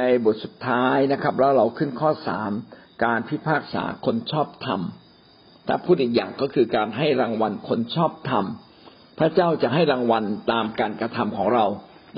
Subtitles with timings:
[0.00, 2.50] ในบทสุดท้ายนะครับ แล้วเราขึ้นข้อสาม
[3.04, 4.80] การพิพากษาคนชอบธรรม
[5.66, 8.44] ถ้าพูดอีกอย่างก็คือการให้รางวัลคนชอบธรรม
[9.18, 11.66] พระเจ้าจะให้รางวัลตามการกระทำของเรา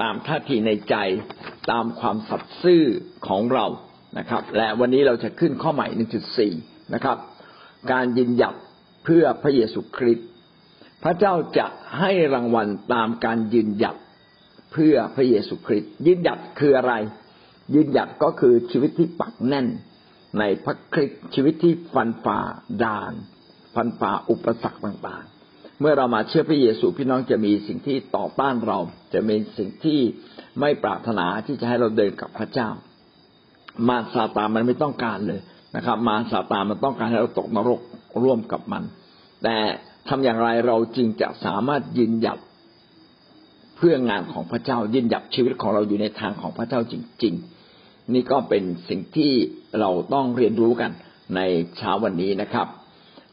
[0.03, 0.97] ตามท่าทีในใจ
[1.71, 2.85] ตามความสัตย์ซื่อ
[3.29, 3.67] ของเรา
[4.19, 5.87] นะครับ และวันนี้เราจะขึ้นข้อใหม่
[6.41, 7.17] 1.4 นะครับ
[7.93, 8.55] การยืนหยัด
[9.05, 10.29] เพื่อพระเยซูคริสต์
[11.03, 11.67] พระเจ้าจะ
[11.99, 13.97] ให้รางวัลตามการยืนหยัด
[14.73, 16.95] เพื่อพระเยซูคริสต์ยืนหยัดคืออะไร
[17.75, 19.67] ยืนหยัดก็คือชีวิตที่ปักแน่น
[20.39, 22.41] ในพระคริสต์ชีวิตที่ฟันฝ่า
[22.85, 23.13] ด่าน
[23.75, 28.79] ฟันฝ่าอุปสรรคต่างๆ เมื่อเรามาเชื่อพระเยซูพี่น้องจะมีสิ่งที่ต่อต้านเรา
[29.15, 30.01] จะมีสิ่งที่
[30.61, 32.69] ไม่ปรารถนาที่จะให้เราเดินกับพระเจ้า
[33.89, 35.41] มารซาตานมันไม่ต้องการเลย
[35.77, 37.81] นะครับ มารซาตานมันต้องการให้เราตกนรก
[38.23, 38.83] ร่วมกับมัน
[39.43, 39.57] แต่
[40.09, 42.39] ทำอย่างไรเราจึงจะสามารถยืนหยัด
[43.77, 47.35] เพื่องานของพระเจ้ายืนหยัดชีวิตของเราอยู่ในทางของพระเจ้าจริง
[47.75, 49.33] ๆ นี่ก็เป็นสิ่งที่
[49.81, 50.91] เราต้องเรียนรู้กัน
[51.37, 51.41] ใน
[51.77, 52.67] เช้าวันนี้นะครับ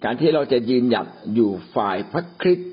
[0.03, 2.69] การที่เราจะยืนหยัดอยู่ฝ่ายพระคริสต์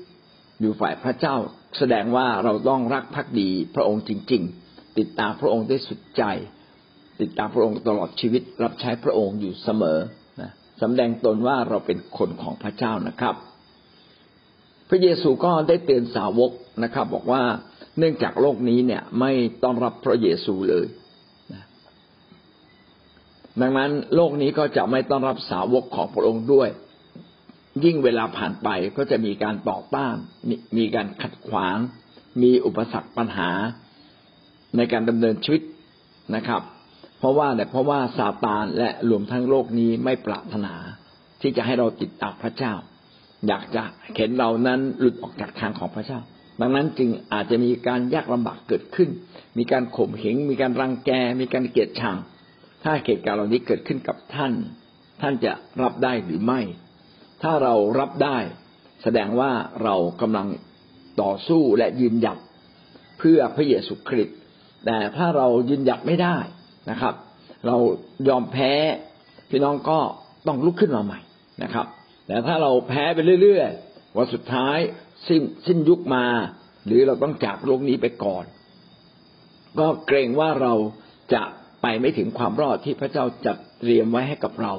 [0.61, 1.35] อยู่ฝ่ายพระเจ้า
[1.77, 6.23] แสดงว่าเราต้องรักภักดีพระองค์จริง ๆ ติดตามพระองค์ด้วยสุดใจ
[7.21, 9.99] ติดตามพระองค์ตลอดชีวิตรับใช้พระองค์อยู่เสมอ
[10.41, 13.35] นะสำแดงตนว่าเราเป็นคนของพระเจ้านะครับ
[14.89, 16.51] พระเยซูก็ได้เตือนสาวก
[16.83, 17.41] นะครับ บอกว่า
[17.97, 19.31] เนื่องจากโลกนี้เนี่ยไม่
[19.63, 20.85] ต้อนรับพระเยซูเลย
[23.61, 26.69] ดังนั้นโลกนี้ก็จะไม่ต้อนรับสาวกของพระองค์ด้วย
[27.85, 30.15] ยิ่งเวลาผ่านไปก็จะมีการต่อต้าน
[30.77, 31.77] มีการขัดขวาง
[32.41, 33.49] มีอุปสรรคปัญหา
[34.77, 35.61] ในการดำเนินชีวิต
[36.35, 36.61] นะครับ
[37.19, 40.73] เพราะว่าเนี่ยเพราะว่าซาตานและรวมทั้งโลกนี้ไม่ปรารถนา
[41.41, 42.73] ที่จะให้เราติดตามพระเจ้า
[43.47, 43.83] อยากจะ
[44.15, 46.19] เห็นเรานั้นหลุดออกจากทางของพระเจ้า
[46.61, 49.09] ดังนั้นจึงอาจจะมีการยากลำบากเกิดขึ้น
[49.57, 52.17] มีการข่มเหง มีการรังแก มีการเกลียดชัง
[52.83, 54.53] ถ้าเหตุการณ์เหล่านี้เกิดขึ้นกับท่าน
[55.21, 56.61] ท่านจะรับได้หรือไม่
[57.41, 58.37] ถ้าเรารับได้
[59.03, 59.51] แสดงว่า
[59.83, 60.47] เรากำลัง
[61.21, 62.37] ต่อสู้และยืนหยัด
[63.19, 64.37] เพื่อพระเยซูคริสต์
[64.85, 66.37] แต่ถ้าเรายืนหยัดไม่ได้
[66.89, 67.13] นะครับ
[67.67, 67.77] เรา
[68.27, 68.73] ยอมแพ้
[69.49, 69.99] พี่น้องก็
[70.47, 71.19] ต้องลุกขึ้นมาใหม่
[71.63, 71.87] นะครับ
[72.27, 74.77] แต่ถ้าเราแพ้ไปเรื่อยๆวันสุดท้าย
[75.27, 76.25] สิ้นสิ้นยุคมา
[76.85, 78.45] หรือเราต้องจากโลกนี้ไปก่อน
[79.79, 80.73] ก็เกรงว่าเรา
[81.33, 81.43] จะ
[81.81, 84.73] ไปไม่ถึงความรอดที่พระเจ้าจัดเตรียมไว้ให้กับเรา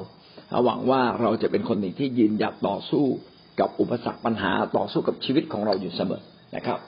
[0.65, 3.05] หวังว่าเราจะเป็นคนหนึ่งที่ยืนหยัดต่อสู้
[3.59, 6.21] กับอุปสรรคปัญหาต่อสู้กับชีวิตของเราอยู่เสมอ
[6.55, 6.79] นะครับ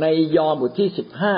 [0.00, 0.06] ใน
[0.36, 1.34] ยอห์นบทที่สิบห้า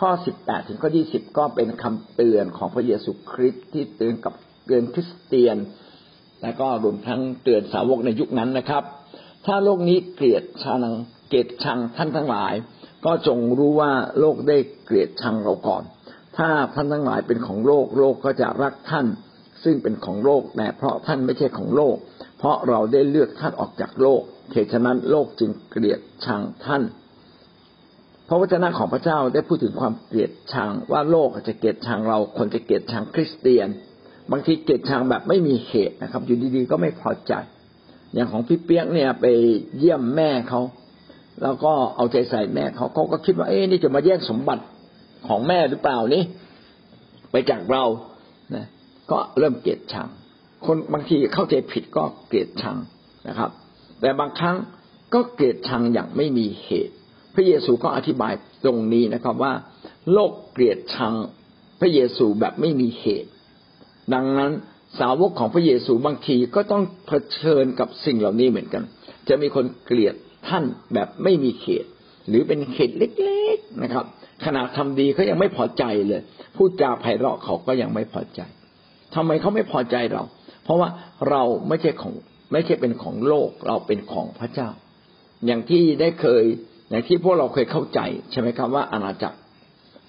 [0.00, 4.34] ข้อสิบแปดถึงข้อที่สิบก็เป็นคำเตือนของพระเยซูคริสต์ที่เตือนกับ
[4.66, 5.56] เตือนคริสเตียน
[6.42, 8.84] และก็รวมทั้งเตือนสาวกในยุคนั้นนะครับ
[9.46, 10.82] ถ้าโลกนี้เกลียดชัง
[11.28, 12.54] เกลียดชังท่านทั้งหลาย
[13.04, 15.82] ก็จงรู้ว่าโลกได้เกลียดชังเราก่อน
[16.36, 19.06] ถ้าท่านทั้งหลายเป็นของโลกโลกก็จะรักท่าน
[19.64, 21.96] ซึ่งเป็นของโลกแต่เพราะท่านไม่ใช่ของโลก
[22.38, 26.82] เพราะเราได้เลือกท่านออกจากโลกเหตุฉะนั้นโลกจึงเกลียดชังท่าน
[28.28, 33.68] พระวจนะของพระเจ้าได้พูดถึงความเกลียดชังว่าโลกจะเกลียดชังเราคนจะเกลียดชังคริสเตียน
[34.30, 37.32] บางทีเกลียดชังแบบไม่มีเหตุนะครับ อยู่ดีๆก็ไม่พอใจ
[38.14, 39.26] อย่างของพี่เปียกเนี่ยไป
[39.78, 40.60] เยี่ยมแม่เขา
[41.42, 44.64] แล้วก็เอาใจใส่แม่เขาเขาก็คิดว่าเอ๊ะนี่จะมาแย่งสมบัติ
[45.28, 46.22] ของแม่หรือเปล่านี่
[47.30, 47.84] ไปจากเรา
[48.54, 48.66] นะ
[49.10, 50.08] ก็เริ่มเกลียดชัง
[50.66, 52.76] คนบางทีเข้าใจผิดก็เกลียดชัง
[53.28, 53.50] นะครับ
[54.00, 54.56] แต่บางครั้ง
[55.14, 56.94] ก็เกลียดชังอย่างไม่มีเหตุ
[57.34, 58.32] พระเยซูก็อธิบาย
[58.64, 59.52] ตรงนี้นะครับว่า
[60.12, 61.14] โลกเกลียดชัง
[61.80, 63.30] พระเยซูแบบไม่มีเหตุ
[64.14, 64.52] ดังนั้น
[64.98, 68.82] สาวกของพระเยซูบางทีก็ต้องเผชิญกับสิ่งเหล่านี้เหมือนกัน
[69.28, 70.14] จะมีคนเกลียด
[70.48, 70.64] ท่าน
[70.94, 71.84] แบบไม่มีเขต
[72.28, 74.04] หรือเป็นเขตเล็กๆนะครับ
[74.44, 76.22] ขณะทำดีเขายังไม่พอใจเลย
[76.56, 78.40] พูดจาไพเราะเขาก็ยังไม่พอใจ
[79.14, 80.22] ทำไมเขาไม่พอใจเรา
[80.64, 80.88] เพราะว่า
[81.28, 82.14] เราไม่ใช่ของ
[82.52, 84.68] ไม่ใช่เป็นของโลกเราเป็นของพระเจ้า
[85.46, 86.44] อย่างที่ได้เคย
[86.90, 88.00] อย่างที่พวกเราเคยเข้าใจ
[88.30, 89.38] ใช่ไหมครับว่าอาณาจักร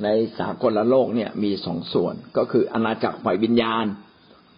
[0.03, 0.07] ใน
[0.39, 3.85] สากลโลกเนี่ยมีสองส่วนก็คืออาณาจักรฝ่ายวิญญาณ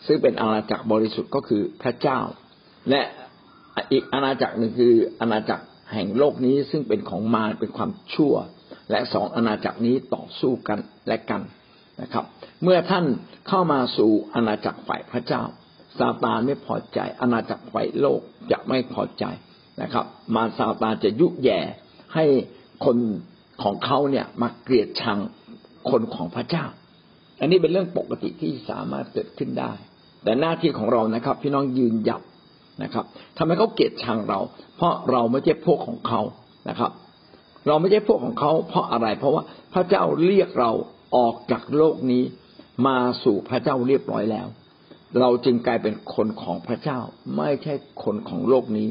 [0.07, 2.19] ซึ่งเป็นอาณาจักรบริสุทธิ์ก็คือพระเจ้า
[2.89, 3.01] และ
[3.91, 8.33] อีกอาณาจักรหนึ่งคืออาณาจักรแห่งโลกนี้ซึ่งเป็นของมารเป็นความชั่ว
[8.91, 11.41] และสองอาณาจักรนี้ต่อสู้กันและกัน
[12.01, 12.25] นะครับ
[12.63, 13.05] เมื่อท่าน
[13.47, 15.43] เข้ามาสู่อาณาจักรฝ่ายพระเจ้า
[15.99, 18.19] ซาตานไม่พอใจอาณาจักรฝ่ายโลก
[18.51, 19.25] จะไม่พอใจ
[19.81, 21.59] นะครับ มารซาตานจะยุแย่
[22.15, 22.25] ให้
[22.85, 22.97] คน
[23.63, 25.19] ของเขาเนี่ยมาเกลียดชัง
[25.89, 26.65] คนของพระเจ้า
[27.39, 29.73] อันนี้เป็นเรื่องปกติที่สามารถเกิดขึ้นได้
[30.23, 32.21] แต่หน้าที่ของเรานะครับ พี่น้องยืนหยัด
[32.83, 33.05] นะครับ
[33.37, 34.39] ทำไมเขาเกลียดชังเรา
[34.77, 36.21] เพราะเราไม่ใช่พวกของเขา
[36.69, 36.91] นะครับ
[37.67, 39.43] เราไม่ใช่พวกของเขา เพราะอะไร เพราะว่า
[39.73, 40.71] พระเจ้าเรียกเรา
[41.17, 42.23] ออกจากโลกนี้
[42.87, 44.47] มาสู่พระเจ้าเรียบร้อยแล้ว
[45.19, 46.99] เราจึงกลายเป็นคนของพระเจ้า
[47.37, 47.73] ไม่ใช่
[48.03, 48.87] คนของโลกนี้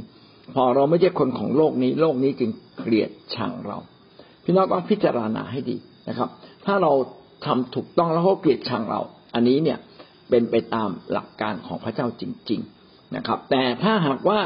[0.54, 3.78] พอเราไม่ใช่คนของโลกนี้ โลกนี้จึงเกลียดชังเรา
[4.44, 5.76] พี่น้องต้องพิจารณาให้ดี
[6.08, 6.28] นะครับ
[6.66, 6.92] ถ้าเรา
[7.44, 9.00] ทำถูกต้องแล้วเขาเกลียดชังเรา
[9.34, 9.78] อันนี้เนี่ย
[10.32, 14.40] เป็นไปตามหลักการของพระเจ้าจริง ๆนะครับ แต่ถ้าหากว่า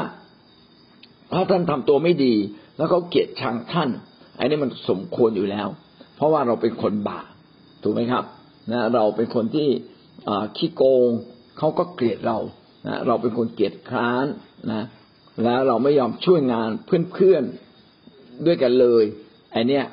[1.33, 2.35] ถ้าท่านทำตัวไม่ดี
[2.77, 3.89] แล้วเขาเกลียดชังท่าน
[4.39, 5.67] อันนี้มันสมควรอยู่แล้ว
[6.15, 7.27] เพราะว่าเราเป็นคนบาป
[7.83, 8.23] ถูกไหมครับ
[8.71, 9.67] นะเราเป็นคนที่
[10.57, 11.09] ขี้โกง
[11.57, 12.37] เขาก็เกลียดเรา
[12.87, 14.25] นะเราเป็นคนเกลียดคร้าน
[14.71, 14.85] นะ
[15.43, 19.03] แล้วเราไม่ยอมช่วยงานเพื่อนๆด้วยกันเลย
[19.51, 19.85] ไอเนี้ย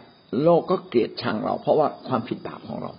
[0.42, 2.92] โลกก็เกลียดชังเรา เพราะว่าความผิดบาปของเรา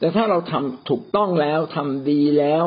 [0.00, 2.64] แต่ถ้าเราทำถูกต้องแล้วทำดีแล้ว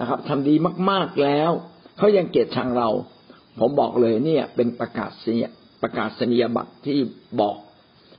[0.00, 0.54] นะครับทำดี
[0.90, 1.50] มากๆแล้ว
[1.98, 2.88] เขายังเกลียดชังเรา
[3.60, 5.46] ผมบอกเลยเนี่ย เป็นประกาศเสีย
[5.82, 6.98] ประกาศนียบัตรที่
[7.40, 7.56] บอก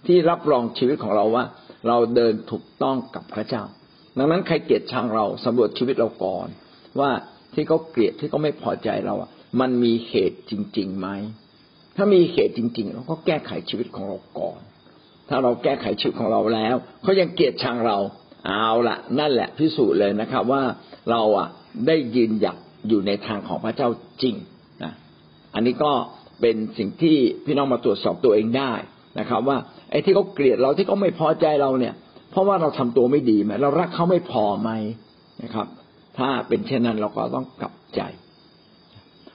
[0.07, 1.45] ที่รับรองชีวิตของเราว่า
[1.87, 3.63] เราเดินถูกต้องกับพระเจ้า
[4.17, 6.47] ดังนั้นใครเกลียดชังเราสำรวจชีวิตเราก่อน
[6.99, 7.11] ว่า
[7.53, 9.29] ที่เขาเกลียดที่เขาไม่พอใจเราอะ
[9.59, 11.07] มันมีเหตุจริงๆไหม
[11.95, 14.59] ถ้ามีเหตุจริง ๆ เราก็แก้ไขชีวิตของเราก่อน
[15.29, 17.97] ถ้าเราแก้ไขชีวิตของเราแล้วเขายังเกลียดชังเรา
[18.45, 20.61] เอาละนั่นแหละพิสูจน์เลยนะครับ ว่า
[21.09, 21.47] เราอะ
[21.87, 22.57] ได้ยืนหยัด
[22.87, 23.89] อยู่ในทางของพระเจ้า
[24.21, 24.35] จริง
[24.83, 24.93] นะ
[25.53, 25.91] อันนี้ก็
[26.41, 28.73] เป็นสิ่งที่พี่น้องมาตรวจสอบตัวเองได้
[29.19, 29.57] นะครับ ว่า
[29.91, 31.93] ไอ้ที่เขาเกลียดเราที่เขาไม่พอใจเราเนี่ย
[32.31, 34.71] เพราะว่าเราทำตัวไม่ดีไหมเรารักเขาไม่พอไหม
[35.43, 35.67] นะครับ
[36.17, 38.01] ถ้าเป็นเช่นนั้นเราก็ต้องกลับใจ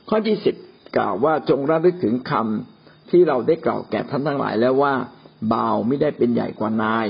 [0.08, 0.56] ข้อที่สิบ
[0.96, 4.94] กล่าวว่าจงระลึกถึงคำที่เราได้กล่าวแก่ท่านทั้งหลายแล้วว่า
[5.52, 7.06] บ่าวไม่ได้เป็นใหญ่กว่านาย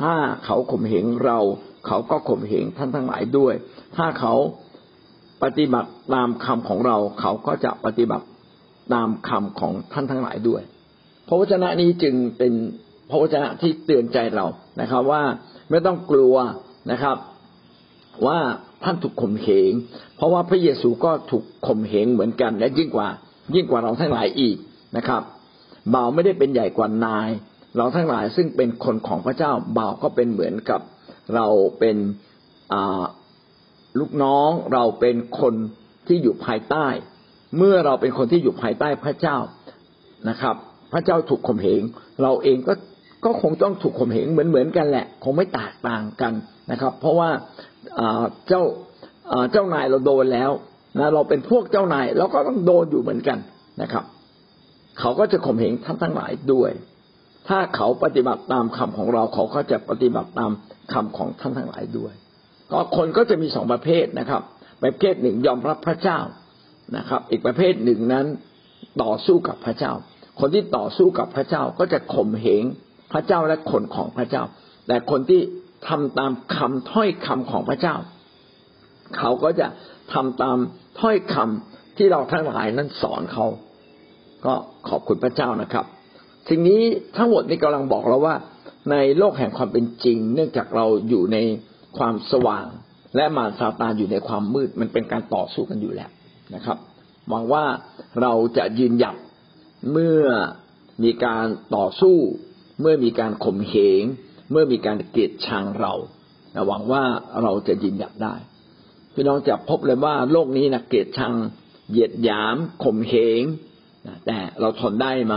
[0.00, 1.38] ถ้าเขาข่มเหงเรา
[1.86, 3.54] เขาก็ข่มเหงท่านทั้งหลายด้วย
[3.96, 4.34] ถ้าเขา
[5.42, 8.26] ปฏิบัติตามคำของเรา เขาก็จะปฏิบัติ
[8.94, 10.62] ตามคำของท่านทั้งหลายด้วย
[11.28, 12.52] พระวจนะนี้จึงเป็น
[13.10, 14.46] พระวจนะที่เตือนใจเรา
[14.80, 15.22] นะครับ ว่า
[15.70, 16.34] ไม่ต้องกลัว
[16.90, 17.16] นะครับ
[18.26, 18.38] ว่า
[18.84, 19.72] ท่านถูกข่มเหง
[20.16, 23.08] เพราะว่าพระเยซูก็ถูกข่มเหงเหมือนกัน และยิ่งกว่า
[23.54, 24.56] ยิ่งกว่าเราทั้งหลายอีก
[24.96, 25.22] นะครับ
[25.94, 27.30] บ่าวไม่ได้เป็นใหญ่กว่านาย
[27.76, 30.80] เราทั้งหลายซึ่งเป็นคนของพระเจ้าบ่าวก็เป็นเหมือนกับ
[31.34, 31.46] เรา
[31.78, 31.96] เป็น
[33.98, 35.54] ลูกน้องเราเป็นคน
[36.06, 36.86] ที่อยู่ภายใต้
[37.56, 39.36] เมื่อเราเป็นคนที่อยู่ภายใต้พระเจ้า
[40.28, 40.56] นะครับ
[40.92, 41.82] พระเจ้าถูกข่มเหง
[42.22, 42.74] เราเองก็
[43.24, 46.32] ก็คงต้องถูกข่มเหงเหมือนเหมือนกันแหละ คงไม่แตกต่างกัน
[46.70, 47.30] นะครับ เพราะว่า
[48.48, 48.62] เจ้า
[49.52, 50.50] เจ้านายเราโดนแล้ว
[50.98, 53.38] นะเราเป็นพวกเจ้านายเราก็ต้องโดนอยู่เหมือนกัน
[53.82, 54.04] นะครับ
[54.98, 56.70] เขาก็จะข่มเหงท่านทั้งหลายด้วย
[57.48, 60.50] ถ้าเขาปฏิบัติตามคำของเราเขาก็จะปฏิบัติตาม
[60.92, 62.14] คำของท่านทั้งหลายด้วย
[62.70, 64.42] ก็คนก็จะมีสองประเภทนะครับ
[64.82, 66.18] ประเภทหนึ่งยอมรับพระเจ้า
[66.96, 68.26] นะครับ อีกประเภทหนึ่งนั้น
[69.02, 69.92] ต่อสู้กับพระเจ้า
[70.40, 72.64] คนที่ต่อสู้กับพระเจ้าก็จะข่มเหง
[73.12, 74.42] พระเจ้าและคนของพระเจ้า
[74.86, 75.40] แต่คนที่
[75.88, 77.96] ทำตามคำถ้อยคำของพระเจ้า
[79.18, 79.66] เขาก็จะ
[80.12, 80.56] ทำตาม
[81.00, 83.46] ถ้อยคำที่เราทั้งหลายนั้นสอนเขา
[84.46, 84.54] ก็
[84.88, 85.86] ขอบคุณพระเจ้านะครับ
[86.48, 86.82] สิ่งนี้
[87.16, 88.36] ทั้งหมดนี้กำลังบอกเราว่า
[88.90, 91.38] ในโลกแห่งความเป็นจริง เนื่องจากเราอยู่ใน
[91.98, 92.66] ความสว่าง
[93.16, 96.10] และมารซาตานอยู่ในความมืด มันเป็นการต่อสู้กันอยู่แล้ว
[96.54, 96.78] นะครับ
[97.28, 97.64] หวังว่า
[98.22, 99.16] เราจะยืนหยัด
[99.92, 100.24] เมื่อ
[101.04, 102.16] มีการต่อสู้
[102.80, 104.02] เมื่อมีการข่มเหง
[104.50, 105.92] เมื่อมีการเกลียดชังเรา
[106.68, 107.02] หวังว่า
[107.42, 108.34] เราจะยืนหยัดได้
[109.14, 111.34] พี่น้องจะพบเลยว่าโลกนี้นะเกลียดชัง
[111.90, 113.42] เหยียดหยามข่มเหง
[114.26, 115.36] แต่เราทนได้ไหม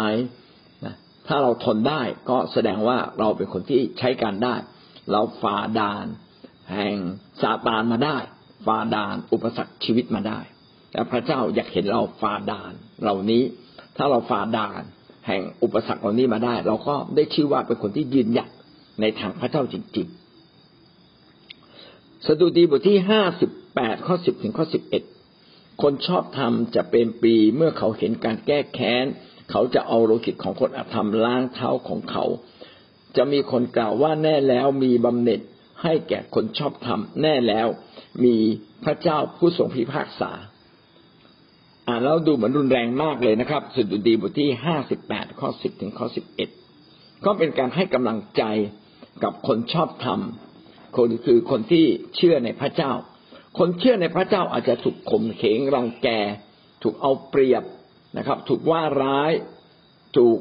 [1.27, 4.55] ถ้าเราทนได้ก็แสดงว่าเราเป็นคนที่ใช้การได้
[5.11, 6.05] เราฝ่าด่าน
[6.73, 6.95] แห่ง
[7.41, 8.17] ซาตานมาได้
[8.65, 10.39] ฝ่าด่านอุปสรรคชีวิตมาได้
[10.91, 13.43] แต่พระเจ้าอยากเห็นเราฝ่าด่านเหล่านี้
[13.97, 14.81] ถ้าเราฝ่าด่าน
[15.27, 18.49] แห่งอุปสรรคเหล่านี้มาได้ เราก็ได้ชื่อว่าเป็นคนที่ยืนหยัด
[19.01, 25.03] ในทางพระเจ้าจริงๆ สดุดีบทที่ห้าสิบแปดข้อสิบถึงข้อสิบเอ็ด
[25.81, 29.05] คนชอบธรรมจะเป็นปีเมื่อเขาเห็นการแก้แค้น
[29.51, 32.25] เขาจะเอาโลหิตของคนอธรรมล้างเท้าของเขา
[33.17, 35.41] จะมีคนกล่าวว่าแน่แล้วมีบำเหน็จ
[35.83, 37.67] ให้แก่คนชอบธรรมแน่แล้ว
[38.23, 38.35] มี
[38.83, 40.31] พระเจ้าผู้ทรงพิพากษา
[41.87, 46.49] อ่านแล้วดูเหมือนรุนแรงมากเลยนะครับสุดดีบทที่ห้าสิบแปดข้อสิบถึงข้อสิบเอ็ด
[47.25, 48.43] ก็เป็นการให้กำลังใจ
[49.23, 50.19] กับคนชอบธรรม
[50.97, 51.85] คนคือคนที่
[52.15, 52.91] เชื่อในพระเจ้า
[53.59, 56.07] คนเชื่อในพระเจ้าอาจจะถูกข่มเหงรังแก
[56.83, 57.63] ถูกเอาเปรียบ
[58.17, 59.31] นะครับ ถูกว่าร้าย
[60.17, 60.39] ถูก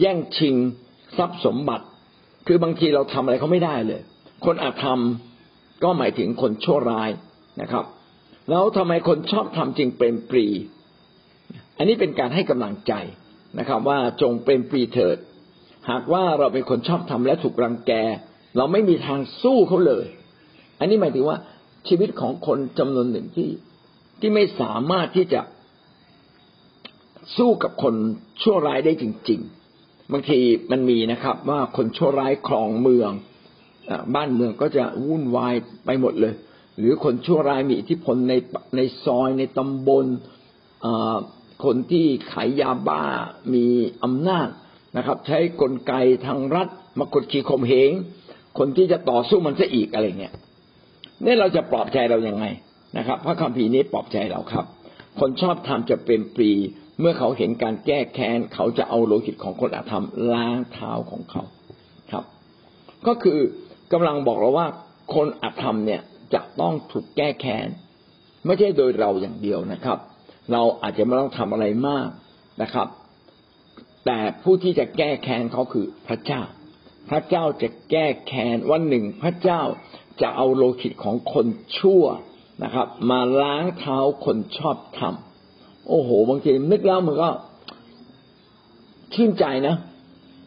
[0.00, 0.56] แย่งชิง
[1.16, 1.86] ทรัพย์สมบัติ
[2.46, 4.00] คือบางทีเราทำอะไรเขาไม่ได้เลย
[4.44, 5.00] คนอาธรรม
[5.82, 7.10] ก็หมายถึงคนชั่วร้าย
[7.60, 7.84] นะครับ
[8.50, 10.46] แล้วทำไมคนชอบทำจึงเป็นปรี
[11.78, 12.92] อันนี้เป็นการให้กำลังใจ
[13.58, 15.16] นะครับ ว่าจงเป็นปรีเถิด
[15.90, 17.92] หากว่าเราเป็นคนชอบทำและถูกรังแก
[18.56, 20.06] เราไม่มีทางสู้เขาเลย
[20.78, 21.38] อันนี้หมายถึงว่า
[21.88, 23.50] ชีวิตของคนจำนวนหนึ่งที่
[24.20, 25.40] ที่ไม่สามารถที่จะ
[27.36, 27.94] สู้กับคน
[28.42, 29.40] ชั่วร้ายได้จริง
[29.76, 30.40] ๆ บางที
[30.70, 33.10] มันมีนะครับ ว่าคนชั่วร้ายครองเมือง
[34.14, 35.54] บ้านเมืองก็จะวุ่นวาย
[35.86, 36.34] ไปหมดเลย
[36.78, 38.34] หรือคนชั่วร้ายมีอิทธิพลใน
[38.76, 40.06] ในซอยในตำบล
[41.64, 43.02] คนที่ขายยาบ้า
[43.54, 43.66] มี
[44.04, 44.48] อำนาจ
[44.96, 45.92] นะครับ ใช้กลไก
[46.26, 47.90] ทางรัฐมากดขี่ข่มเหง
[48.58, 50.34] คนที่จะต่อสู้มันซะอีกอะไรเงี้ย
[51.24, 52.44] นี่เราจะปลอบใจเราอย่างไง
[52.98, 54.64] นะครับ พระคัมภีร์นี้ปลอบใจเราครับ
[55.20, 56.52] คนชอบทำจะเป็นปรี
[57.00, 61.42] เมื่อเขาเห็นการแก้แค้น เขาจะเอาโลหิตของคนอาธรรมล้างเท้าของเขา
[62.10, 62.24] ครับ
[63.06, 63.38] ก็คือ
[63.92, 64.66] กำลังบอกเราว่า
[65.14, 66.02] คนอาธรรมเนี่ย
[66.34, 67.68] จะต้องถูกแก้แค้น
[68.46, 69.98] ไม่ใช่โดยเราอย่างเดียวนะครับ
[70.52, 72.08] เราอาจจะไม่ต้องทำอะไรมาก
[72.62, 72.88] นะครับ
[74.06, 76.42] แต่ผู้ที่จะแก้แค้นเขาคือพระเจ้า
[77.10, 79.62] พระเจ้าจะแก้แค้นวันหนึ่งพระเจ้า
[80.20, 81.46] จะเอาโลหิตของคน
[81.78, 82.04] ชั่ว
[82.64, 85.33] นะครับ มาล้างเท้าคนชอบทำ
[85.88, 87.30] โอ้โห บางทีนึกแล้วมันก็
[89.14, 89.76] ชื่นใจนะ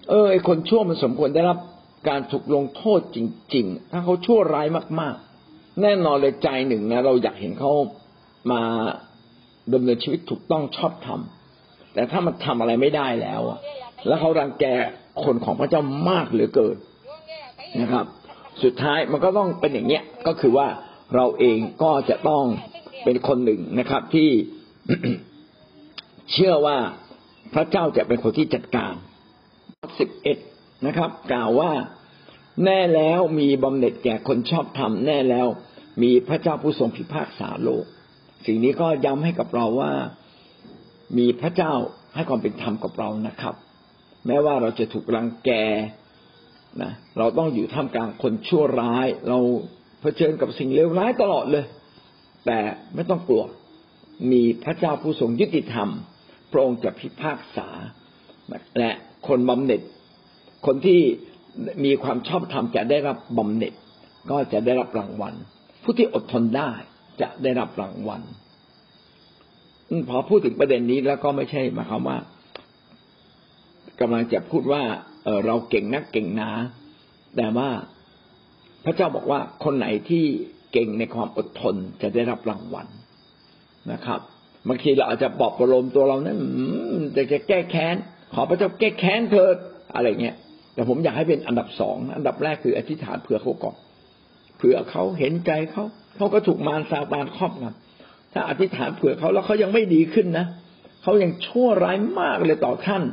[0.10, 1.58] เออไอคนชั่วมันสมควรได้รับ
[2.10, 3.18] การถูกลงโทษจ
[3.56, 4.68] ริง ๆ ถ้าเขาชั่วร้าย
[5.00, 5.16] มาก
[5.48, 7.72] ๆ แน่นอนเลยใจหนึ่งนะ เราอยากเห็นเขา
[8.52, 8.62] มา
[9.74, 13.60] ดำเนินชีวิตถูกต้องชอบทำแต่ถ้ามันทำอะไรไม่ได้แล้วอะ
[14.08, 14.66] แล้วเขารังแก
[15.24, 16.78] คนของพระเจ้ามากเหลือเกิน
[17.82, 18.06] นะครับ
[18.64, 20.68] สุดท้ายมันก็ต้องเป็นอย่างเนี้ยก็คือว่า
[21.16, 22.44] เราเองก็จะต้อง
[23.06, 24.30] เป็นคนหนึ่งนะครับที่
[26.32, 26.78] เชื่อว่า
[27.54, 28.94] พระเจ้าจะเป็นคนที่จัดการ
[30.00, 30.38] สิบเอ็ด
[30.88, 31.72] นะครับ กล่าวว่า
[32.66, 35.48] แน่แล้วมีบำเหน็จแก่คนชอบธรรมแน่แล้ว
[36.02, 37.86] มีพระเจ้าผู้ทรงพิพากษาโลก
[38.46, 39.92] สิ่งนี้ก็ย้ำให้กับเราว่า
[41.18, 41.74] มีพระเจ้า
[42.16, 43.56] ให้ความเป็นธรรมกับเรานะครับ
[44.28, 45.50] แม้ว่าเราจะถูกรังแก
[46.82, 49.40] นะเราต้องอยู่ท่ามกลางคนชั่วร้าย เรา
[50.02, 51.66] เผชิญกับสิ่งเลวร้ายตลอดเลย
[52.46, 52.60] แต่
[52.96, 53.44] ไม่ต้องกลัว
[54.32, 55.90] มีพระเจ้าผู้ทรงยุติธรรม
[56.58, 57.68] ระองค์จะพิพากษา
[58.78, 58.92] และ
[59.28, 59.82] คนบำเหน็จ
[60.66, 61.02] คนที่
[61.84, 63.74] มีความชอบธรรมจะได้รับบำเหน็จ
[64.32, 65.34] ก็จะได้รับรางวัล
[65.84, 66.72] ผู้ที่อดทนได้
[67.22, 68.22] จะได้รับรางวัล
[70.10, 72.18] พอพูดถึงประเด็นนี้แล้วก็ไม่ใช่หมายความว่า
[74.00, 74.84] กำลังจะพูดว่า
[75.24, 76.50] เเราเก่งนักเก่งนา
[77.36, 77.70] แต่ว่า
[78.86, 80.26] พระเจ้าบอกว่าคนไหนที่
[80.74, 82.88] เก่งในความอดทนจะได้รับรางวัล
[83.92, 84.22] นะครับ
[84.68, 86.38] บางทีเราอาจจะบอกประโลมตัวเรานั้น
[87.16, 87.96] จะจะแก้แค้น
[88.34, 89.56] ขอพระเจ้าแก้แค้นเถิด
[89.96, 90.36] อะไรเงี้ย
[90.74, 93.76] แต่ผมอยากให้เป็นอันดับสองอันดับแรกคืออธิษฐานเผื่อเขาก่อน
[94.58, 95.84] เผื่อเขาเห็นใจเขา
[96.16, 100.46] เขาก็ถูกมารซาตานครอบงำถ้าอธิษฐานเผื่อเขาแล้วเขายังไม่ดีขึ้นนะ
[101.04, 103.04] เขายังชั่วร้ายมากเลยต่อท่าน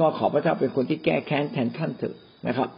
[0.00, 2.16] ก็ขอพระเจ้าเป็นคนที่แก้แค้นแทนท่านเถอะ
[2.48, 2.68] นะครับ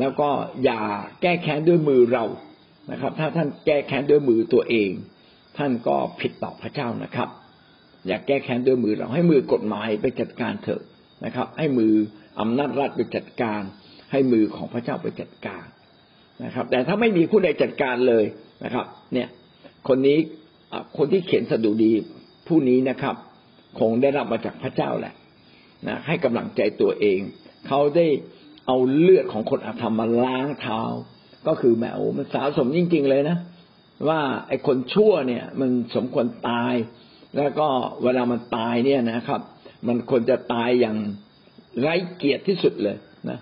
[0.00, 0.28] แล้วก็
[0.64, 0.80] อย่า
[1.22, 2.24] แก้แค้นด้วยมือเรา
[2.92, 4.90] นะครับ ถ้าท่านแก้แค้นด้วยมือตัวเอง
[5.58, 7.28] ท่านก็ผิดต่อพระเจ้านะครับ
[8.06, 10.82] อย่าแก้แค้นด้วยมือเราให้มือกฎหมายไปจัดการเถอะ
[11.24, 11.92] นะครับ ให้มือ
[12.40, 13.60] อำนาจรัฐไปจัดการ
[14.12, 15.64] ให้มือของพระเจ้าไปจัดการ
[16.44, 18.24] นะครับ แต่ถ้าไม่มีผู้ใดจัดการเลย
[18.64, 19.28] นะครับ เนี่ย
[19.88, 20.18] คนนี้
[20.96, 21.92] คนที่เขียนสดุดี
[22.48, 23.14] ผู้นี้นะครับ
[23.80, 25.14] คงได้รับมาจากพระเจ้าแหละ
[25.88, 27.20] นะให้กำลังใจตัวเอง
[27.66, 28.06] เขาได้
[28.66, 30.80] เอาเลือดของคนอาธรรมมาล้างเท้า
[31.46, 33.38] ก็คือแมวมันสาสมจริง ๆ เลยนะ
[34.08, 36.74] ว่าไอ้คนชั่วเนี่ย มันสมควรตาย
[37.36, 37.66] แล้วก็
[38.02, 39.40] เวลามันตายเนี่ยนะครับ
[39.88, 40.96] มันควรจะตายอย่าง
[41.80, 42.96] ไร้เกียรติที่สุดเลย
[43.28, 43.38] นะ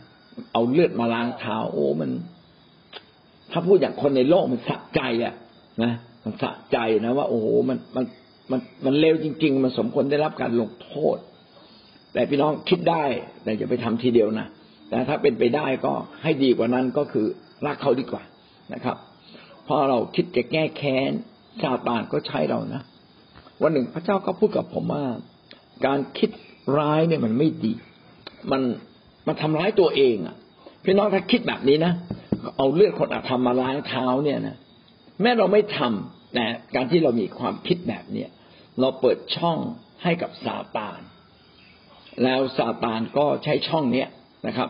[0.52, 2.10] เอาเลือดมาล้างเท้าโอ้มัน
[3.52, 5.34] ถ้าพูดอย่างคนในโลกมันสะใจอะ
[5.82, 5.92] นะ
[6.24, 8.04] มันสะใจนะว่า โอ้โหมันมัน
[8.50, 11.18] มันมันเลวจริง ๆ มันสมควรได้รับการลงโทษ
[12.12, 13.04] แต่พี่น้องคิดได้
[13.42, 14.46] แต่อย่าไปทำทีเดียวนะ
[14.88, 17.26] แต่ถ้าเป็นไปได้ก็ให้ดีกว่านั้นก็คือ
[17.66, 18.22] รักเขาดีกว่า
[18.74, 18.96] นะครับ
[19.66, 21.12] พอเราคิดจะแก้แค้น
[21.62, 22.82] ซาตานก็ใช้เรานะ
[23.62, 25.04] วันหนึ่งพระเจ้าก็พูดกับผมว่า
[25.86, 26.30] การคิด
[26.78, 27.72] ร้ายเนี่ยมันไม่ดี
[28.50, 28.62] มัน
[29.26, 30.36] มันทำร้ายตัวเองอะ
[30.84, 31.92] พี่น้องถ้าคิดแบบนี้นะ
[32.56, 34.56] เอาเลือดคนอาธรรมมาล้างเท้าเนี่ยนะ
[35.22, 36.44] แม้เราไม่ทำแต่
[36.74, 38.28] การที่เรามีความคิดแบบเนี้ย
[38.80, 39.58] เราเปิดช่อง
[40.02, 41.00] ให้กับซาตาน
[42.22, 44.08] แล้วซาตานก็ใช้ช่องเนี้ย
[44.46, 44.68] นะครับ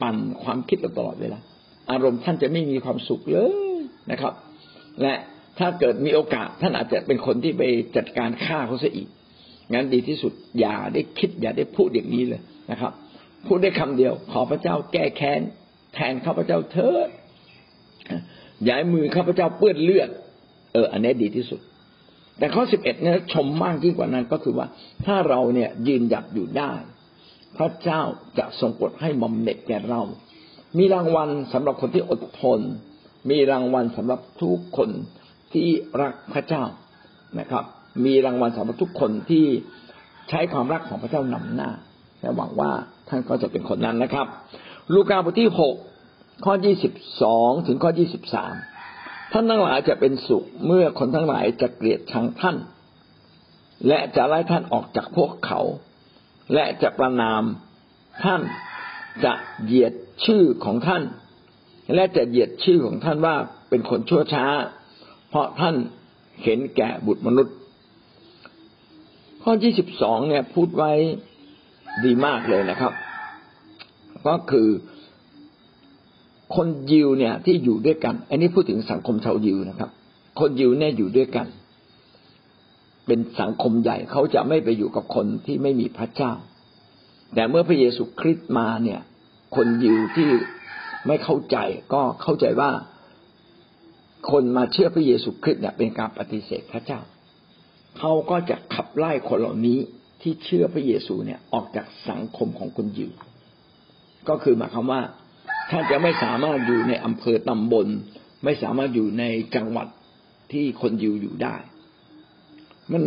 [0.00, 1.38] ปั่นความคิดเราตลอดเวลา
[1.90, 3.69] อารมณ์ท่านจะไม่มีความสุขเลย
[4.10, 4.34] นะครับ
[5.02, 5.14] และ
[5.58, 7.62] ถ้าเกิดมีโอกาสท่านอาจจะเป็นคนที่ไป
[7.96, 9.08] จัดการฆ่าเขาซะอีก
[9.72, 12.40] งั้นดีที่สุดอย่าได้คิดอย่าได้พูดอย่างนี้เลย
[12.70, 12.92] นะครับ
[13.46, 15.40] พูดได้คำเดียว ขอพระเจ้าแก้แค้น
[15.94, 17.08] แทนข้าพเจ้าเถิด
[18.66, 20.10] ย่าให้มือข้าพเจ้าเปื้อนเลือด
[20.72, 21.60] เออ อันนี้ดีที่สุด
[22.38, 24.66] แต่ข้อสิบเอ็ดเนี่ยชมมากยิ่งกว่านั้นก็คือว่า
[25.06, 26.72] ถ้าเราเนี่ยยืนหยัดอยู่ได้
[27.56, 28.02] พระเจ้า
[28.38, 30.02] จะทรงกดให้บำเหน็จแก่เรา
[30.78, 32.60] มีรางวัลสำหรับคนที่อดทน
[33.30, 34.90] มีรางวัลสำหรับทุกคน
[35.52, 35.68] ที่
[36.00, 36.64] รักพระเจ้า
[37.38, 37.64] นะครับ
[38.04, 39.46] มีรางวัลสำหรับทุกคนที่
[40.28, 41.70] ใช้ความรักของพระเจ้านำหน้า
[42.20, 42.70] และหวังว่า
[43.08, 44.26] ท่านก็จะเป็นคนนั้นนะครับ
[44.94, 45.74] ลูกาบทที่หก
[46.44, 48.54] ข้อยี่สิบสองถึงข้อยี่สิบสาม
[49.32, 52.56] ท่านทั้งหลายจะเป็นสุขเมื่อคนทั้งหลายจะเกลียดชังท่าน
[53.88, 55.60] และจะไล่ท่านออกจากพวกเขา
[56.54, 57.42] และจะประนาม
[58.24, 58.40] ท่าน
[59.24, 59.32] จะ
[59.64, 59.92] เหยียด
[60.24, 61.02] ชื่อของท่าน
[61.94, 63.34] และจะเหยียดชื่อของท่านว่า
[63.68, 64.44] เป็นคนชั่วช้า
[65.28, 65.74] เพราะท่าน
[66.44, 67.56] เห็นแก่บุตรมนุษย์
[69.42, 70.92] ข้อที่สิบสองเนี่ยพูดไว้
[72.04, 72.92] ดีมากเลยนะครับ
[74.26, 74.68] ก็คือ
[76.54, 79.90] คนยิวเนี่ยที่อยู่ด้วยกัน อันนี้พูดถึงสังคมชาวยิวนะครับ
[80.40, 81.46] คนยิวเนี่ยอยู่ด้วยกัน
[83.06, 86.32] เป็นสังคมใหญ่เขาจะไม่ไปอยู่กับคนที่ไม่มีพระเจ้า
[87.34, 89.00] แต่เมื่อพระเยซูคริสต์มาเนี่ย
[89.56, 90.28] คนยิวที่
[91.06, 91.56] ไม่เข้าใจ
[91.92, 92.70] ก็เข้าใจว่า
[94.30, 97.00] คนมาเชื่อพระเยซูคริสต์เนี่ยเป็นการปฏิเสธพระเจ้า
[97.98, 99.78] เขาก็จะขับไล่คนเหล่านี้
[100.22, 103.10] ที่เชื่อพระเยซูเนี่ยออกจากสังคมของคนยิว
[104.28, 105.02] ก็คือหมายความว่า
[105.70, 107.86] ท่านจะไม่สามารถอยู่ในอำเภอตำบล
[108.44, 109.86] ไม่สามารถอยู่ในจังหวัด
[110.52, 111.56] ที่คนยิวอยู่ได้
[112.92, 113.02] มัน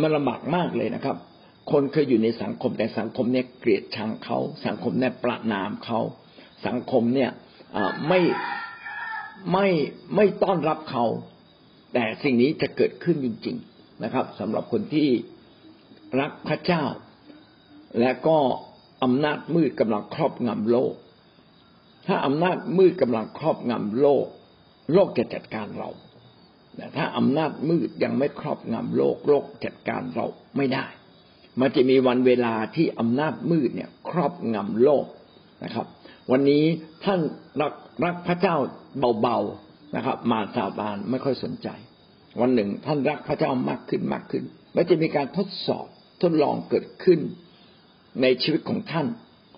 [0.00, 1.16] มันลำบากมากเลยนะครับ
[1.70, 6.00] คนเคยอยู่ในสังคมแต่สังคมเนี่ยเกลียดชังเขา สังคมเนี่ยประนามเขา
[6.66, 7.30] สังคมเนี่ย
[8.08, 8.20] ไม่
[9.52, 9.68] ไม่
[10.16, 11.04] ไม่ต้อนรับเขา
[11.94, 15.08] แต่สิ่งนี้จะเกิดขึ้นจริง ๆนะครับสำหรับคนที่
[16.20, 16.84] รักพระเจ้า
[18.00, 18.38] และก็
[19.02, 20.94] อำนาจมืดกำลังครอบงำโลก
[22.06, 24.26] ถ้าอำนาจมืดกำลังครอบงำโลก
[24.92, 25.90] โลกจะจัดการเรา
[26.76, 30.26] แต่ถ้าอำนาจมืดยังไม่ครอบงำโลก โลกจัดการเรา
[30.56, 30.86] ไม่ได้
[31.60, 35.06] มันจะมีวันเวลาที่อำนาจมืดเนี่ย ครอบงำโลก
[35.64, 35.86] นะครับ
[36.30, 36.64] วันนี้
[37.04, 37.20] ท่าน
[37.60, 37.72] รัก
[38.04, 38.56] รักพระเจ้า
[39.20, 41.68] เบาๆนะครับ มาซาบานไม่ค่อยสนใจ
[42.40, 44.44] วันหนึ่งท่านรักพระเจ้ามากขึ้นมากขึ้น
[44.76, 45.86] มันจะมีการทดสอบ
[46.22, 47.20] ทดลองเกิดขึ้น
[48.22, 49.06] ในชีวิตของท่าน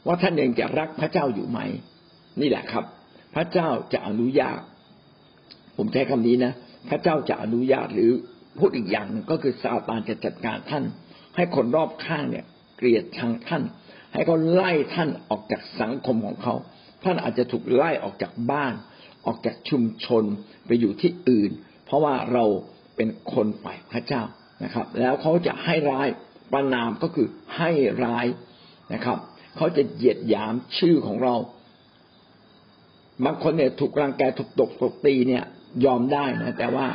[0.06, 1.58] ว่าท่านยังจะรักพระเจ้าอยู่ไหม
[2.40, 2.84] นี่แหละครับ
[3.34, 4.60] พระเจ้าจะอนุญาต
[5.76, 6.52] ผมใช้คำนี้นะ
[6.88, 8.10] พระเจ้าจะอนุญาตหรือ
[8.58, 10.84] พูดอีกอย่างหนึ่งก็คือซาตานจะจัดการท่าน
[11.36, 12.44] ให้คนรอบข้างเนี่ย
[12.76, 13.62] เกลียดชังท่าน
[14.12, 16.54] ให้เขาไล่ท่านออกจากสังคมของเขา
[17.04, 18.74] ท่านอาจจะถูกไล่ออกจากบ้าน
[19.26, 20.24] ออกจากชุมชน
[20.66, 21.50] ไปอยู่ที่อื่น
[21.84, 22.44] เพราะว่าเรา
[22.96, 24.22] เป็นคนฝ่ายพระเจ้า
[24.64, 26.08] นะครับ แล้วเขาจะให้ร้าย
[26.52, 27.70] ประนามก็คือให้
[28.04, 28.26] ร้าย
[28.94, 29.18] นะครับ
[29.56, 31.34] เขาจะเหยียดหยามชื่อของเรา
[33.24, 35.44] บางคนเนี่ยถูกรังแกถูกตกตกตีเนี่ย
[35.84, 36.86] ยอมได้นะ แต่ว่า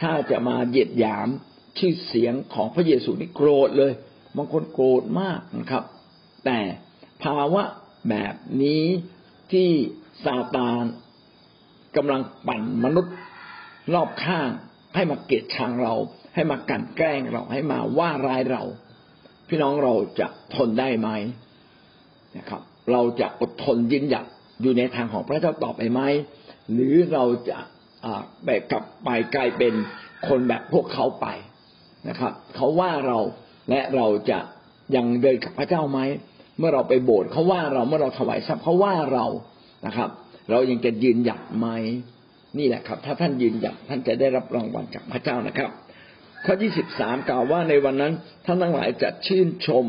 [0.00, 1.28] ถ้าจะมาเหยียดหยาม
[1.78, 3.92] ชื่อเสียงของพระเยซูนี่โกรธเลย
[4.36, 5.84] บางคนโกรธมากนะครับ
[6.44, 6.58] แต่
[7.22, 7.62] ภาวะ
[8.10, 8.84] แบบนี้
[9.52, 9.68] ที่
[10.24, 10.84] ซาตาน
[11.96, 13.14] กำลังปั่นมนุษย์
[13.94, 14.48] รอบข้าง
[14.94, 15.94] ให้มาเกลียดชังเรา
[16.34, 18.62] ให้มากั่นแกล้งเราให้มาว่าร้ายเรา
[19.48, 21.08] พี่น้องเราจะทนได้ไหม
[22.36, 24.26] นะครับ เราจะอดทนยืนหยัด
[24.62, 26.00] อยู่ในทางของพระเจ้าต่อไปไหม
[26.72, 27.58] หรือเราจะ
[28.44, 29.74] แบบกลับไปกลายเป็น
[30.28, 31.26] คนแบบพวกเขาไป
[32.08, 33.18] นะครับเขาว่าเรา
[33.70, 34.38] และเราจะ
[34.96, 36.00] ยังเดินกับพระเจ้าไหม
[36.58, 39.26] เมื่อเราไปโบสถ์เขาว่าเราเมื่อเราถวายทรัพย์เขาว่าเรา
[39.86, 40.10] นะครับ
[40.50, 41.66] เรายังจะยืนหยัดไหม
[42.58, 45.70] นี่แหละครับ ถ้าท่านยืนหยัดท่านจะได้รับรางวัลจากพระเจ้านะครับ
[46.44, 48.12] ข้อที่สิบสามกล่าวว่าในวันนั้น
[48.46, 49.86] ท่านทั้งหลายจะชื่นชม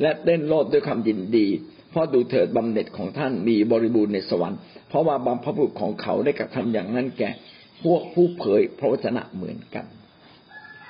[0.00, 1.46] และเต้นโลดด้วยความยินดี
[1.90, 7.30] เพราะดูเถิดบำเหน็จของท่านมีบริบูรณ์ในสวรรค์เพราะว่าบำพบุรุษของเขาได้กระทำอย่างนั้นแก่
[7.84, 9.86] พวกผู้เผยพระวจนะเหมือนกัน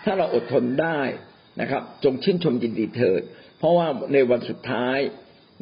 [0.05, 1.01] ถ้าเราอดทนได้
[1.61, 3.23] นะครับ จงชื่นชมยินดีเถิด
[3.65, 4.99] ราะว่าในวันสุดท้าย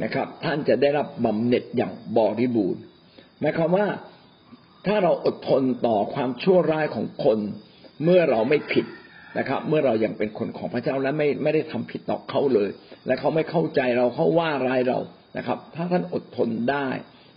[0.03, 2.83] นะครับ ท่านจะได้รับบำเหน็จอย่างบริบูรณ์
[3.41, 3.87] หมายความว่า
[4.87, 7.39] ถ้าเราอดทนต่อความชั่วร้ายของคน
[8.05, 8.87] เมื่อเราไม่ผิด
[9.39, 12.71] นะครับ เมื่อเรายัางเป็นคนของพระเจ้าและไม่ไม่ได้ทำผิดต่อเขาเลย
[13.07, 14.99] และเขาไม่เข้าใจเราเขาว่าร้ายเรา
[15.37, 16.89] นะครับ ถ้าท่านอดทนได้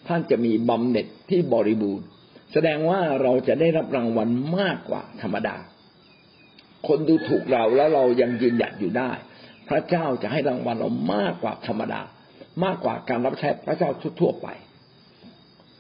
[0.08, 2.06] ท่านจะมีบำเหน็จที่บริบูรณ์
[2.54, 5.56] แสดงว่าเราจะได้รับรางวัลมากกว่าธรรมดา
[6.88, 9.12] คนดูถูกเราแล้วเรายังยืนหยัดอยู่ได้
[9.70, 12.02] พระเจ้าจะให้รางวัลเรามากกว่าธรรมดา
[12.64, 14.48] มากกว่าการรับใช้พระเจ้าทั่วไป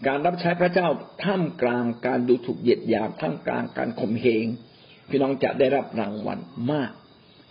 [0.07, 0.87] การรับใช้พระเจ้า
[1.23, 4.45] ท่ามกลางการดูถูกเหยียดหยามท่ามกลางการข่มเหง
[5.09, 6.39] พี่น้องจะได้รับรางวัล
[6.71, 6.91] มาก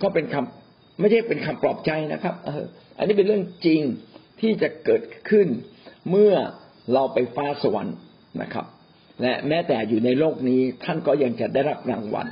[0.03, 2.64] ก็เป็นคำไม่ใช่เป็นคำปลอบใจนะครับเออ
[2.99, 3.81] อันนี้เป็นเรื่องจริง
[4.40, 5.49] ที่จะเกิดขึ้น
[6.11, 6.35] เมื่อ
[6.92, 7.97] เราไปฟ้าสวรรค์
[8.42, 8.66] นะครับ
[9.23, 12.27] และแม้แต่อยู่ในโลกนี้ท่านก็ยังจะได้รับรางวัล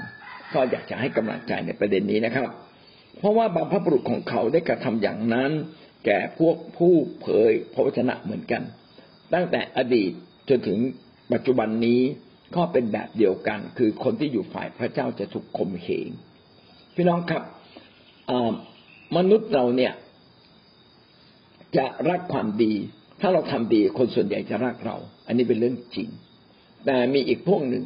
[0.55, 2.49] ก็อยากจะให้กำลังใจในประเด็นนี้นะครับ
[3.19, 5.51] เพราะว่าบางพระบุรุษของเขาได้กระทำอย่างนั้น
[6.05, 8.63] แก่พวกผู้เผยพระวจนะเหมือนกัน
[9.35, 10.11] ตั้งแต่อดีต
[10.49, 10.79] จนถึง
[11.33, 12.01] ปัจจุบันนี้
[12.57, 16.11] ก็เป็นแบบเดียวกัน คือคนที่อยู่ฝ่ายพระเจ้าจะถูกข่มเหง
[16.95, 17.43] พี่น้องครับ
[19.17, 19.93] มนุษย์เราเนี่ย
[21.77, 22.73] จะรักความดี
[23.21, 24.97] ถ้าเราทำดีคนส่วนใหญ่จะรักเรา
[25.27, 26.09] อันนี้เป็นเรื่องจริง
[26.87, 27.85] แต่มีอีกพวกหนึ่ง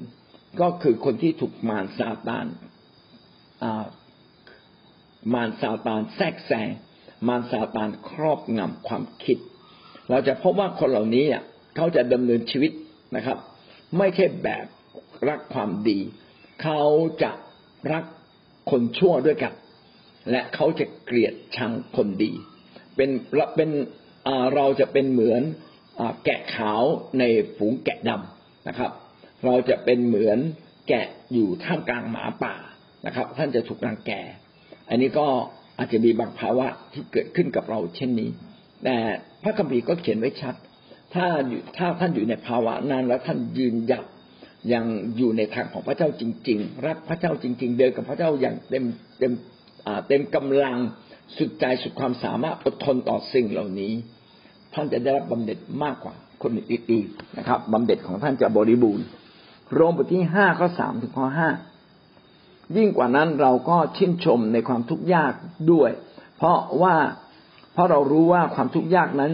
[0.60, 2.46] ก็คือคนที่ถูกมารซาตาน
[5.34, 6.70] มารซาตานแทรกแซง
[7.28, 9.38] มารซาตานครอบงำความคิด
[10.10, 11.24] เราจะพบว่าคนเหล่านี้
[11.76, 12.72] เขาจะดำเนินชีวิต
[13.16, 13.38] นะครับ
[13.98, 14.66] ไม่ใช่แบบ
[15.28, 15.98] รักความดี
[16.62, 16.82] เขา
[17.22, 17.30] จะ
[17.92, 18.04] รัก
[18.70, 19.54] คนชั่วด้วยกัน
[20.30, 22.32] และเขาจะเกลียดชังคนดี
[22.96, 23.10] เป็น
[23.56, 23.70] เป็น
[24.54, 25.42] เราจะเป็นเหมือน
[26.24, 26.82] แกะขาว
[27.18, 27.22] ใน
[27.56, 28.90] ฝูงแกะดำนะครับ
[29.44, 30.38] เราจะเป็นเหมือน
[30.88, 32.54] แกะอยู่ท่ามกลางหมาป่า
[33.06, 34.12] นะครับ ท่านจะถูกรังแก
[34.88, 35.26] อันนี้ก็
[35.78, 38.30] อาจจะมีบางภาวะที่เกิดขึ้นกับเราเช่นนี้
[38.84, 38.96] แต่
[39.42, 40.54] พระคัมภีร์ก็เขียนไว้ชัด
[41.14, 41.26] ถ้า
[41.76, 44.04] ถ้าท่านอยู่ในภาวะนั้นแล้วท่านยืนหยัด
[44.72, 44.84] ยัง
[45.16, 48.84] อยู่ในทางของพระเจ้าจริง ๆ รักพระเจ้าจริง ๆ เดินกับพระเจ้าอย่างเต็ม
[49.18, 49.32] เต็ม
[50.08, 50.76] เต็มกำลัง
[51.36, 53.92] สุดใจสุดความสามารถอดทนต่อสิ่งเหล่านี้
[54.74, 59.06] ท่านจะได้รับบำเหน็จมากกว่าคนอื่นๆนะครับบำเหน็จของท่านจะบริบูรณ์
[59.74, 61.48] โรมบทที่ห้าข้อสามถึงข้อห้า
[62.76, 65.32] ยิ่งกว่านั้นเราก็ชื่นชมในความทุกข์ยาก
[65.72, 65.90] ด้วย
[66.36, 66.94] เพราะว่า
[67.72, 69.32] เพราะเรารู้ว่าความทุกข์ยากนั้น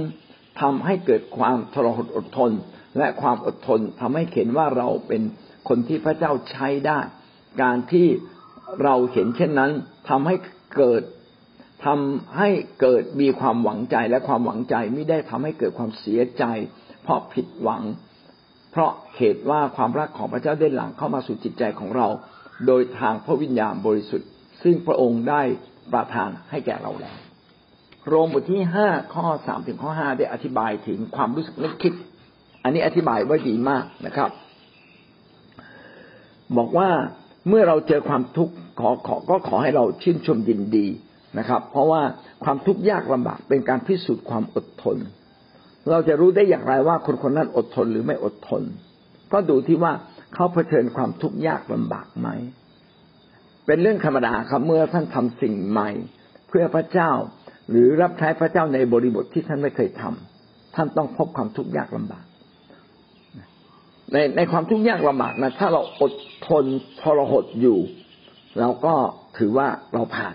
[0.60, 2.52] ทำให้เกิดความทรหดอดทน
[2.98, 5.22] และความอดทนทำให้เห็นว่าเราเป็น
[5.68, 6.98] คนที่พระเจ้าใช้ได้
[7.62, 8.08] การที่
[8.82, 9.70] เราเห็นเช่นนั้น
[10.08, 10.36] ทำให้
[10.76, 11.02] เกิด
[11.84, 16.44] ทำให้เกิดมีความหวังใจและความหวังใจไม่ได้ทำให้เกิดความเสียใจ
[17.02, 17.82] เพราะผิดหวัง
[18.70, 22.08] เพราะเหตุว่าความรักของพระเจ้าได้หลังเข้ามาสู่จิตใจของเรา
[22.66, 24.28] โดยทางพระวิญญาณบริสุทธิ์
[24.62, 25.42] ซึ่งพระองค์ได้
[25.92, 27.16] ประทานให้แก่เราแล้ว
[28.08, 31.92] โรมบทที่ห้าข้อสามถึงข้อห้าได้อธิบายถึงความรู้สึกนึกคิด
[32.62, 34.30] อันนี้อธิบายไว้ดีมากนะครับ
[36.56, 36.88] บอกว่า
[37.48, 40.86] เมื่อเราเจอความทุกข์ขอขอก็ขอให้เราชื่นชมยินดี
[41.38, 42.02] นะครับ เพราะว่า
[42.44, 44.96] ความทุกข์ยากลำบากเป็นการพิสูจน์ความอดทน
[45.90, 48.62] เราจะรู้ได้อย่างไรว่าคนคนนั้นอดทนหรือไม่อดทน
[49.32, 49.92] ก็ดูที่ว่า
[50.34, 52.28] เขาเผชิญความทุกข์ยากลำบากไหม
[53.66, 55.90] เป็นเรื่องธรรมดาครับเมื่อท่านทำสิ่งใหม่
[56.48, 57.10] เพื่อพระเจ้า
[57.70, 62.24] หรือรับใช้พระเจ้าในบริบทที่ท่านไม่เคยทำท่านต้องพบความทุกข์ยากลำบาก
[64.12, 66.12] ในในความทุกข์ยากลำบากนะถ้าเราอด
[66.48, 66.64] ทน
[67.00, 67.78] ทรหดอยู่
[68.60, 68.94] เราก็
[69.38, 70.34] ถือว่าเราผ่าน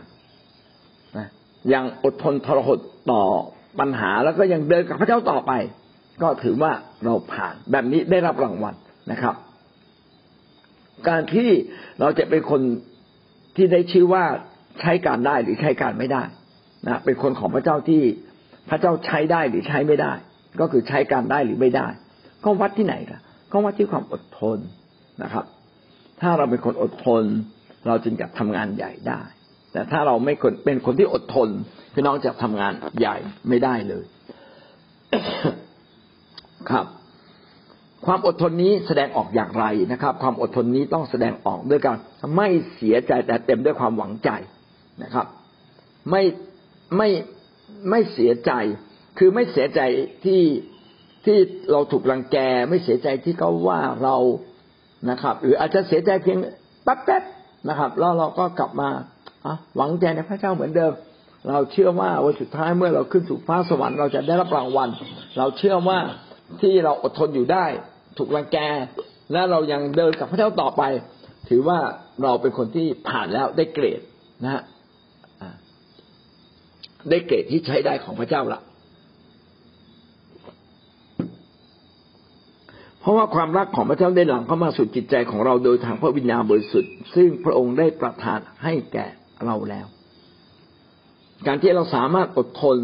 [1.17, 1.27] นะ
[1.73, 2.79] ยังอดทนทรหด
[3.11, 3.23] ต่อ
[3.79, 5.51] ปัญหาแล้วก็ยังเดินกับพระเจ้าต่อไป
[6.21, 6.71] ก็ถือว่า
[7.05, 8.75] เราผ่านแบบนี้ได้รับรางวัล
[9.11, 9.35] นะครับ
[11.09, 11.49] การที่
[11.99, 12.61] เราจะเป็นคน
[13.55, 14.23] ที่ได้ชื่อว่า
[14.81, 16.23] ใช้การได้หรือใช้การไม่ได้
[16.87, 18.03] นะเป็นคนของพระเจ้าที่
[18.69, 20.13] พระเจ้าใช้ได้หรือใช้ไม่ได้
[20.59, 21.87] ก็คือใช้การได้หรือไม่ได้
[22.45, 24.57] ก็วัดที่ไหนล่ะ ก็วัดที่ความอดทน
[25.23, 25.45] นะครับ
[26.21, 27.23] ถ้าเราเป็นคนอดทน
[27.87, 29.21] เราจึงจะทำงานใหญ่ได้
[29.73, 30.33] แต่ถ้าเราไม่
[30.65, 31.49] เป็นคนที่อดทน
[31.93, 33.15] พี่น้องจะทำงานใหญ่
[33.49, 34.05] ไม่ได้เลย
[36.69, 36.85] ครับ
[38.05, 41.97] ความอดทนนี้แสดงออกอย่างไรนะครับ ความอดทนนี้ต้องแสดงออกด้วยการ
[42.35, 44.29] ไม่เสียใจแต่เต็มด้วยความหวังใจ
[45.03, 45.25] นะครับ
[46.09, 46.23] ไม่
[46.97, 47.09] ไม่
[47.89, 48.51] ไม่เสียใจ
[49.17, 49.81] คือไม่เสียใจ
[50.25, 50.41] ที่
[51.25, 51.37] ที่
[51.71, 52.37] เราถูกรังแก
[52.69, 54.15] ไม่เสียใจที่เขาว่าเรา
[55.09, 56.37] นะครับ หรืออาจจะเสียใจเพียง
[56.83, 58.89] แป๊บๆนะครับ แล้วเราก็กลับมา
[59.75, 60.93] หวังใจในพระเจ้าเหมือนเดิม
[61.49, 64.89] เราเชื่อว่าวันสุดท้ายเมื่อเราขึ้นสู่ฟ้าสวรรค์เราจะได้รับรางวัล
[65.37, 65.99] เราเชื่อว่า
[66.61, 67.65] ที่เราอดทนอยู่ได้
[68.17, 68.57] ถูกรังแก
[69.31, 70.83] และเรายังเดินกับพระเจ้าต่อไป
[71.49, 71.79] ถือว่า
[72.23, 74.01] เราเป็นคนที่ผ่านแล้วได้เกรด
[74.43, 74.63] นะฮะ
[77.09, 78.61] ได้เกรดที่ใช้ได้ของพระเจ้าละ
[82.99, 89.05] เพราะว่าความรักของพระเจ้าได้หลั่งเข้ามาสู่จิตใจของเราโดยทางพระวิญญาณบริสุทธิ์ซึ่งพระองค์ได้ประทานให้แก่
[89.45, 89.87] เราแล้ว
[91.47, 92.77] การที่เราสามารถอดทน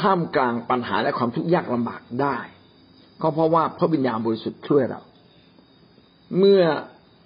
[0.00, 2.36] ท่ามกลางปัญหาและความทุกข์ยากลำบากได้
[3.22, 5.00] ก็เพราะว่าพระวิญญาณบริสุทธิ์ช่วยเรา
[6.38, 6.62] เมื่อ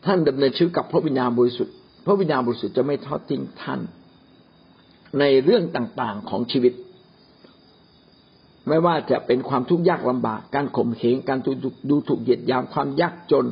[0.06, 1.74] ท่านดำเนินชีวิตกับพระวิญญาณบริสุทธิ์
[2.06, 3.80] พระวิญญาณบริสุทธิ์จะไม่ทอดทิ้งท่าน
[5.18, 6.72] ในเรื่องต่างๆของชีวิต
[8.68, 11.38] ไม่ว่าจะเป็นความทุกข์ยากลำบาก การข่มเหงการ
[11.90, 13.46] ดูถูกเหยียดยามความยากจน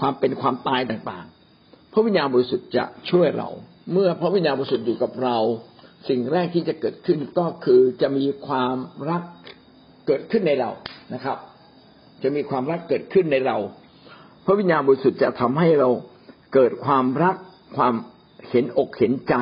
[0.00, 3.48] ความเป็นความตายต่างๆ พระวิญญาณบริสุทธิ์จะช่วยเรา
[3.92, 5.36] เมื่อพระวิญญาณบริสุทธิ์อยู่กับเรา
[6.08, 8.76] สิ่งแรกที่จะเกิดขึ้นก็คือจะมีความ
[9.10, 9.22] รัก
[10.06, 10.70] เกิดขึ้นในเรา
[11.14, 11.38] นะครับ
[12.22, 13.56] จะมีความรักเกิดขึ้นในเรา
[14.44, 15.90] พระวิญญาณบริสุทธิ์จะทำให้เรา
[16.54, 17.36] เกิดความรัก
[17.76, 17.94] ความ
[18.48, 19.34] เห็นอกเห็นใจ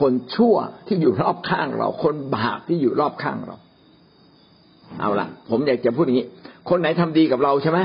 [0.00, 0.54] คนชั่ว
[0.86, 3.56] ที่อยู่รอบข้างเรา คนบาปที่อยู่รอบข้างเรา
[5.00, 6.28] เอาละผมอยากจะพูดอย่างนี้
[6.68, 7.78] คนไหนทำดีกับเราใช่ไหม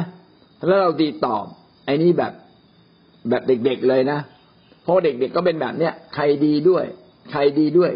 [0.66, 1.46] แล้วเราดีตอบ
[1.86, 2.34] ไอ้นี่แบบ
[3.30, 4.20] แบบเด็กๆเลยนะ
[4.84, 6.86] เพราะเด็กๆก็เป็นแบบเนี้ยใครดีด้วย
[7.32, 7.92] ใครดีด้วย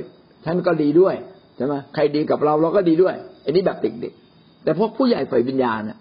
[0.45, 1.15] ท่านก็ดีด้วย
[1.57, 5.97] ใช่ไหมใครดีกับเราเราก็ดีด้วยอ้นี่แบบเด็กๆแต่พวกผู้ใหญ่ฝ่ายวิญญาณน่ะ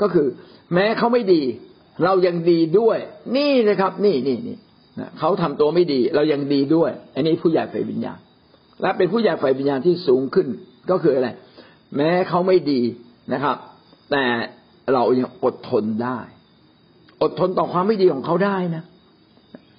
[0.00, 0.26] ก็คือ
[0.74, 1.42] แม้เขาไม่ดี
[2.04, 2.98] เรายังดีด้วย
[3.36, 4.56] นี่นะครับ นี่นี่นี่
[5.00, 8.18] นะเขาทำตัวไม่ดี เรายังดีด้วย อันนี้ผู้ใหญ่ฝ่ายวิญญาณ
[8.82, 10.48] และเป็นผู้ใหญ่ฝ่ายวิญญาณที่สูงขึ้น
[10.90, 11.28] ก็คืออะไร
[11.96, 12.80] แม้เขาไม่ดี
[13.32, 13.56] นะครับ
[14.10, 14.24] แต่
[14.92, 16.18] เรายังอดทนได้
[17.22, 18.84] อดทนต่อความไม่ดีของเขาได้นะ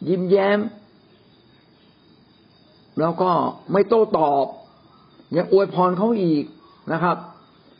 [0.10, 0.60] ยิ้มแย้ม
[3.00, 3.32] แล้วก็
[3.72, 4.46] ไม่โต้ตอบ
[5.36, 6.44] ยังอวยพรเขาอีก
[6.94, 7.18] นะครับ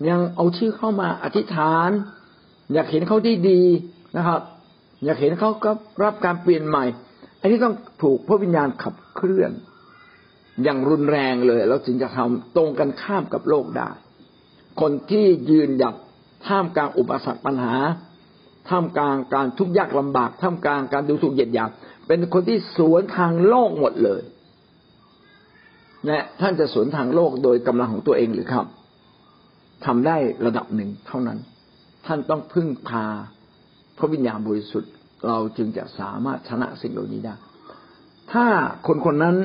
[0.10, 1.90] ยังเอาชื่อเข้ามาอธิษฐาน
[2.74, 3.62] อยากเห็นเขาได้ดี
[4.18, 4.42] นะครับ
[5.06, 5.72] อยากเห็นเขาก็
[6.04, 6.86] รับการเปลี่ยนใหม่
[7.42, 9.52] อันนี้ต้องถูกพระวิญญาณขับเคลื่อน
[10.64, 13.90] อย่างรุนแรงเลยเราจึงจะทำตรงกันข้ามกับโลกได้
[14.82, 15.96] คนที่ยืนหยัด
[16.48, 17.76] ท่ามกลางอุปสรรคปัญหา
[18.70, 21.70] ท่ามกลางการทุกข์ยากลำบาก ท่ามกลางการดูถูกเหยียดหยาม
[22.08, 24.22] เป็นคนที่สวนทางโลกหมดเลย
[26.08, 28.66] และท่านจะสวนทางโลกโดยกำลังของตัวเองหรือครับ
[29.86, 31.40] ทำได้ระดับหนึ่งเท่านั้น
[32.06, 33.06] ท่านต้องพึ่งพา
[33.98, 34.92] พระวิญญาณบริสุทธิ์
[35.28, 37.36] เราจึงจะสามารถชนะสิ่งเหล่านี้ได้
[38.32, 38.46] ถ้า
[38.88, 39.36] คนคนนั้น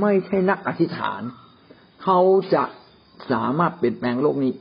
[0.00, 1.22] ไม่ใช่นักอธิษฐาน
[2.02, 2.20] เขา
[2.54, 2.64] จะ
[3.32, 4.52] สามารถเปลี่ยนแปลงโลกนี้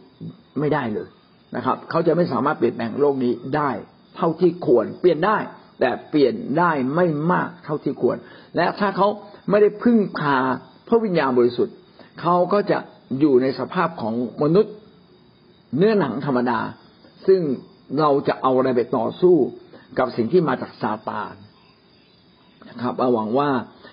[0.60, 1.08] ไม่ได้เลย
[1.56, 3.72] นะครับ เขาจะไม่สามารถเปลี่ยนแปลงโลกนี้ได้
[4.16, 5.38] เท่าที่ควร เปลี่ยนได้
[5.80, 8.18] แต่เปลี่ยนได้ไม่มากเท่าที่ควร
[8.56, 9.08] และถ้าเขา
[9.50, 10.38] ไม่ได้พึ่งพา
[10.88, 11.76] พระวิญญาณบริสุทธิ์
[12.22, 12.80] เขาก็จะ
[13.20, 14.74] อยู่ในสภาพของมนุษย์
[15.78, 16.60] เนื้อหนังธรรมดา
[17.28, 17.42] ซึ่ง
[18.00, 19.36] เราจะเอาอะไรไปต่อสู้
[20.00, 21.34] กับสิ่งที่มาจากซาตาน
[22.70, 23.50] นะครับหวังว่า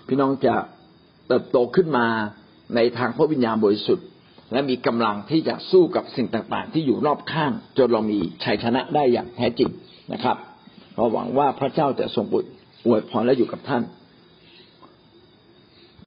[0.06, 0.54] พี่น้องจะ
[1.28, 2.06] เติบโตขึ้นมา
[2.74, 4.06] ในทางพระวิญญาณบริสุทธิ์
[4.52, 9.70] และมีกำลังที่จะสู้กับสิ่งต่างๆ ที่อยู่รอบข้าง จนเรามีชัยชนะได้อย่างแท้จริง
[10.12, 10.36] นะครับ
[10.94, 12.50] เราหวังว่าพระเจ้าจะทรงบุตร
[12.86, 13.82] อวยพรและอยู่กับท่าน